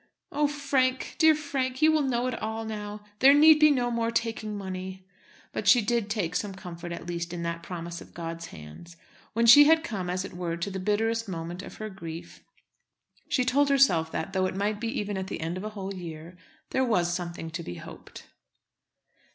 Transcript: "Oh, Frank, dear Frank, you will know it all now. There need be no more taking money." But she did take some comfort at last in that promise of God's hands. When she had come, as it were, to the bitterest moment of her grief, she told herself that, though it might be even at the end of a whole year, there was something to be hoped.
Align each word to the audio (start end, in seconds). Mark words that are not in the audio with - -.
"Oh, 0.31 0.47
Frank, 0.47 1.15
dear 1.19 1.35
Frank, 1.35 1.79
you 1.79 1.91
will 1.91 2.01
know 2.01 2.25
it 2.25 2.33
all 2.41 2.65
now. 2.65 3.01
There 3.19 3.35
need 3.35 3.59
be 3.59 3.69
no 3.69 3.91
more 3.91 4.09
taking 4.09 4.57
money." 4.57 5.05
But 5.51 5.67
she 5.67 5.79
did 5.79 6.09
take 6.09 6.35
some 6.35 6.55
comfort 6.55 6.91
at 6.91 7.07
last 7.07 7.33
in 7.33 7.43
that 7.43 7.61
promise 7.61 8.01
of 8.01 8.15
God's 8.15 8.47
hands. 8.47 8.97
When 9.33 9.45
she 9.45 9.65
had 9.65 9.83
come, 9.83 10.09
as 10.09 10.25
it 10.25 10.33
were, 10.33 10.57
to 10.57 10.71
the 10.71 10.79
bitterest 10.79 11.29
moment 11.29 11.61
of 11.61 11.75
her 11.75 11.91
grief, 11.91 12.43
she 13.29 13.45
told 13.45 13.69
herself 13.69 14.11
that, 14.11 14.33
though 14.33 14.47
it 14.47 14.55
might 14.55 14.79
be 14.79 14.87
even 14.99 15.19
at 15.19 15.27
the 15.27 15.39
end 15.39 15.55
of 15.55 15.63
a 15.63 15.69
whole 15.69 15.93
year, 15.93 16.35
there 16.71 16.83
was 16.83 17.13
something 17.13 17.51
to 17.51 17.61
be 17.61 17.75
hoped. 17.75 18.25